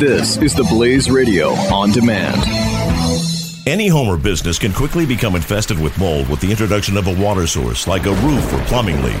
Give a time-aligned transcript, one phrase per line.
[0.00, 2.40] This is the Blaze Radio on demand.
[3.66, 7.22] Any home or business can quickly become infested with mold with the introduction of a
[7.22, 9.20] water source like a roof or plumbing leak.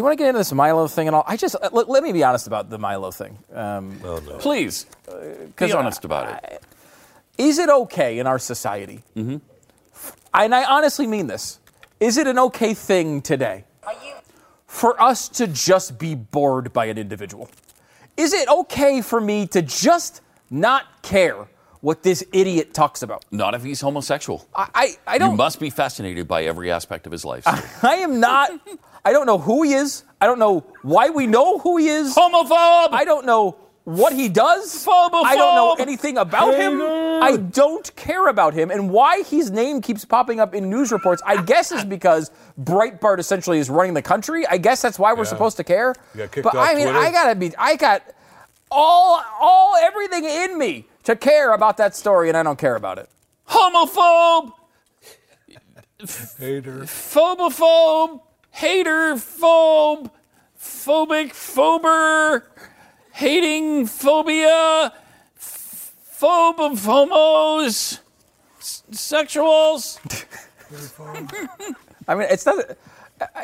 [0.00, 1.24] You want to get into this Milo thing and all?
[1.26, 4.00] I just let, let me be honest about the Milo thing, um,
[4.38, 4.86] Please,
[5.58, 6.62] be honest about it.
[7.36, 9.02] Is it okay in our society?
[9.14, 9.36] Mm-hmm.
[10.32, 11.60] And I honestly mean this.
[11.98, 13.64] Is it an okay thing today
[14.66, 17.50] for us to just be bored by an individual?
[18.16, 21.46] Is it okay for me to just not care
[21.80, 23.24] what this idiot talks about?
[23.30, 24.46] Not if he's homosexual.
[24.54, 25.32] I, I, I don't.
[25.32, 27.44] You must be fascinated by every aspect of his life.
[27.84, 28.50] I am not.
[29.04, 30.04] I don't know who he is.
[30.20, 32.14] I don't know why we know who he is.
[32.14, 32.92] Homophobe!
[32.92, 34.84] I don't know what he does.
[34.84, 35.24] Phobophobe!
[35.24, 36.80] I don't know anything about him.
[36.82, 38.70] I don't care about him.
[38.70, 43.18] And why his name keeps popping up in news reports, I guess, is because Breitbart
[43.18, 44.46] essentially is running the country.
[44.46, 45.94] I guess that's why we're supposed to care.
[46.14, 46.98] You got kicked but I mean, Twitter?
[46.98, 47.56] I gotta be.
[47.56, 48.02] I got
[48.70, 52.98] all, all, everything in me to care about that story, and I don't care about
[52.98, 53.08] it.
[53.48, 54.52] Homophobe!
[56.38, 56.80] Hater.
[56.84, 58.20] Phobophobe!
[58.50, 59.14] Hater!
[59.16, 60.10] Phobe!
[60.58, 61.30] Phobic!
[61.32, 62.42] Phober!
[63.12, 63.86] Hating!
[63.86, 64.92] Phobia!
[65.38, 68.00] Phobe of homos!
[68.58, 69.98] s- Sexuals!
[72.08, 72.64] I mean, it's not.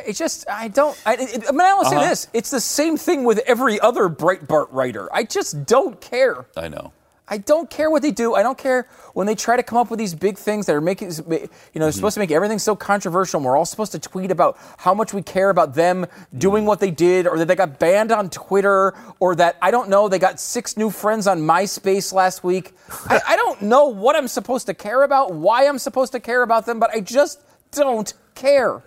[0.07, 0.99] It's just I don't.
[1.05, 2.09] I, it, I mean, I will say Uh-huh.
[2.09, 5.09] this: it's the same thing with every other Breitbart writer.
[5.13, 6.47] I just don't care.
[6.57, 6.93] I know.
[7.29, 8.35] I don't care what they do.
[8.35, 10.81] I don't care when they try to come up with these big things that are
[10.81, 11.91] making, you know, they're mm-hmm.
[11.91, 13.39] supposed to make everything so controversial.
[13.39, 16.69] And we're all supposed to tweet about how much we care about them doing mm-hmm.
[16.69, 20.09] what they did, or that they got banned on Twitter, or that I don't know,
[20.09, 22.75] they got six new friends on MySpace last week.
[23.09, 26.43] I, I don't know what I'm supposed to care about, why I'm supposed to care
[26.43, 27.43] about them, but I just
[27.73, 28.83] don't care.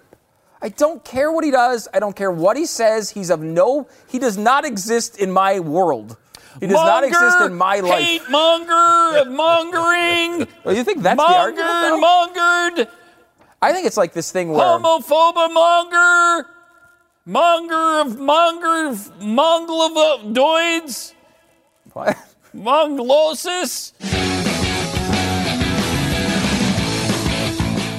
[0.61, 1.88] I don't care what he does.
[1.94, 3.11] I don't care what he says.
[3.11, 3.88] He's of no.
[4.07, 6.17] He does not exist in my world.
[6.59, 8.03] He does not exist in my life.
[8.03, 9.25] Hate monger!
[9.29, 10.47] mongering!
[10.65, 12.01] Oh, you think that's the argument?
[12.01, 12.75] Mongered!
[12.77, 12.87] Mongered!
[13.61, 16.47] I think it's like this thing where Homophobe monger!
[17.25, 18.95] Monger of monger!
[21.93, 22.17] What?
[22.55, 23.93] Monglosis!